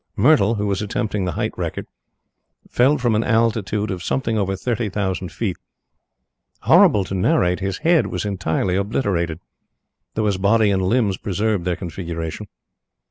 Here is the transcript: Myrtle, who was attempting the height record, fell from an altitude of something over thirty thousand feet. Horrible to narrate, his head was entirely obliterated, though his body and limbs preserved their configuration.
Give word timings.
Myrtle, 0.15 0.55
who 0.55 0.65
was 0.65 0.81
attempting 0.81 1.25
the 1.25 1.33
height 1.33 1.55
record, 1.59 1.85
fell 2.67 2.97
from 2.97 3.13
an 3.13 3.23
altitude 3.23 3.91
of 3.91 4.01
something 4.01 4.35
over 4.35 4.55
thirty 4.55 4.89
thousand 4.89 5.31
feet. 5.31 5.57
Horrible 6.61 7.03
to 7.03 7.13
narrate, 7.13 7.59
his 7.59 7.77
head 7.85 8.07
was 8.07 8.25
entirely 8.25 8.75
obliterated, 8.75 9.39
though 10.15 10.25
his 10.25 10.39
body 10.39 10.71
and 10.71 10.81
limbs 10.81 11.17
preserved 11.17 11.65
their 11.65 11.75
configuration. 11.75 12.47